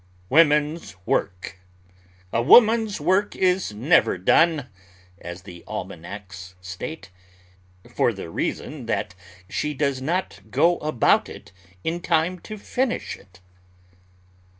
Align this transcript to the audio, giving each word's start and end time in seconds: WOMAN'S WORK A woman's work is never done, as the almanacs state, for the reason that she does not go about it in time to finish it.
WOMAN'S 0.29 0.95
WORK 1.05 1.59
A 2.33 2.41
woman's 2.41 2.99
work 2.99 3.35
is 3.35 3.71
never 3.71 4.17
done, 4.17 4.67
as 5.19 5.43
the 5.43 5.63
almanacs 5.67 6.55
state, 6.59 7.11
for 7.87 8.11
the 8.11 8.31
reason 8.31 8.87
that 8.87 9.13
she 9.47 9.75
does 9.75 10.01
not 10.01 10.41
go 10.49 10.79
about 10.79 11.29
it 11.29 11.51
in 11.83 11.99
time 11.99 12.39
to 12.39 12.57
finish 12.57 13.15
it. 13.15 13.41